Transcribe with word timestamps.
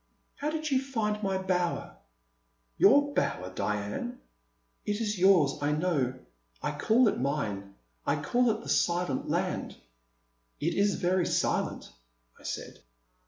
How 0.37 0.49
did 0.49 0.71
you 0.71 0.81
find 0.81 1.21
my 1.21 1.37
bower?*' 1.37 1.95
Your 2.75 3.13
bower, 3.13 3.51
Diane?" 3.53 4.19
''It 4.87 4.99
is 4.99 5.19
yours 5.19 5.59
I 5.61 5.73
know; 5.73 6.15
I 6.59 6.71
call 6.71 7.07
it 7.07 7.19
mine; 7.19 7.75
I 8.03 8.19
call 8.19 8.49
it 8.49 8.61
the 8.63 8.67
Silent 8.69 9.29
Land." 9.29 9.75
It 10.59 10.73
is 10.73 10.95
very 10.95 11.27
silent," 11.27 11.91
I 12.39 12.41
said. 12.41 12.79